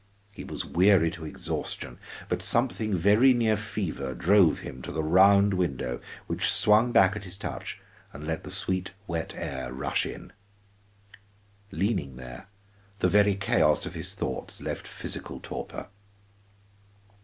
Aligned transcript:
He 0.31 0.43
was 0.43 0.65
weary 0.65 1.11
to 1.11 1.25
exhaustion, 1.27 1.99
but 2.27 2.41
something 2.41 2.97
very 2.97 3.35
near 3.35 3.55
fever 3.55 4.15
drove 4.15 4.61
him 4.61 4.81
to 4.81 4.91
the 4.91 5.03
round 5.03 5.53
window 5.53 6.01
which 6.25 6.51
swung 6.51 6.91
back 6.91 7.15
at 7.15 7.23
his 7.23 7.37
touch 7.37 7.79
and 8.11 8.25
let 8.25 8.43
the 8.43 8.47
wet 8.47 8.55
sweet 8.55 8.91
air 9.39 9.71
rush 9.71 10.07
in. 10.07 10.33
Leaning 11.71 12.15
there, 12.15 12.47
the 12.97 13.09
very 13.09 13.35
chaos 13.35 13.85
of 13.85 13.93
his 13.93 14.15
thoughts 14.15 14.59
left 14.59 14.87
physical 14.87 15.39
torpor. 15.39 15.89